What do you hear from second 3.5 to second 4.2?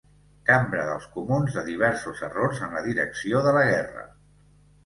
la guerra.